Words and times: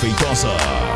Feitosa. 0.00 0.95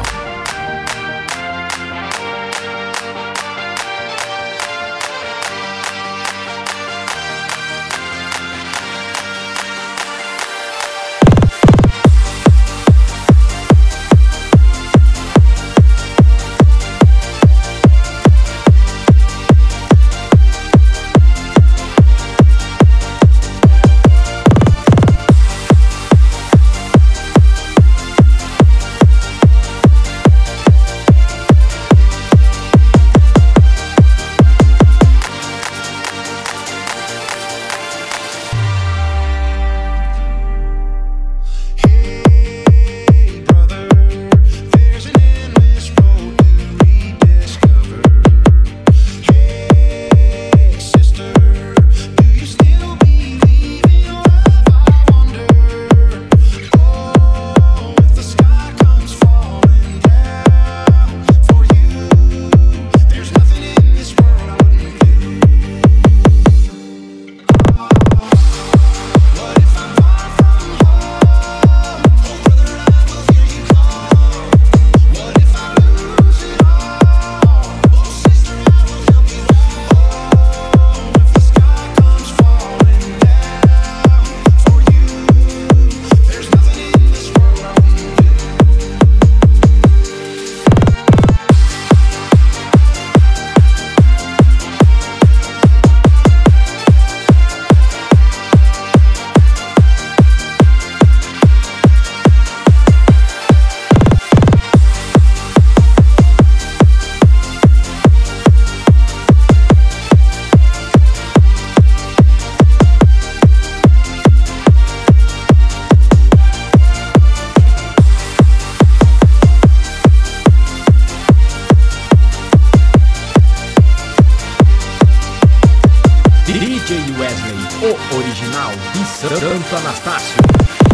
Wesley, 127.21 127.55
o 127.83 128.17
original 128.17 128.71
de 128.95 129.05
Santo 129.05 129.77
Anastácio. 129.77 130.90